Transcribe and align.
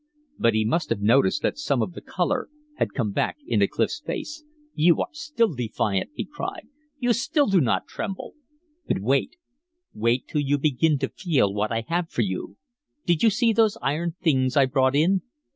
But 0.39 0.55
he 0.55 0.65
must 0.65 0.89
have 0.89 0.99
noticed 1.01 1.43
that 1.43 1.59
some 1.59 1.83
of 1.83 1.93
the 1.93 2.01
color 2.01 2.49
had 2.77 2.93
come 2.95 3.11
back 3.11 3.37
into 3.45 3.67
Clif's 3.67 3.99
face. 4.01 4.43
"You 4.73 4.99
are 5.01 5.07
still 5.11 5.53
defiant," 5.53 6.09
he 6.15 6.25
cried. 6.25 6.67
"You 6.97 7.13
still 7.13 7.45
do 7.45 7.61
not 7.61 7.85
tremble. 7.85 8.33
But 8.87 8.97
wait 8.99 9.35
wait 9.93 10.27
till 10.27 10.41
you 10.41 10.57
begin 10.57 10.97
to 10.97 11.09
feel 11.09 11.53
what 11.53 11.71
I 11.71 11.85
have 11.87 12.09
for 12.09 12.23
you. 12.23 12.57
Did 13.05 13.21
you 13.21 13.29
see 13.29 13.53
those 13.53 13.77
iron 13.79 14.15
things 14.23 14.57
I 14.57 14.65
brought 14.65 14.95
in? 14.95 15.21